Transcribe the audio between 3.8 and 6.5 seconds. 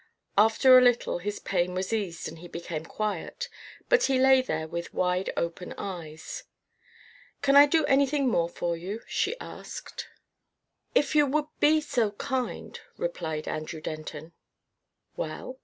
but he lay there with wide open eyes.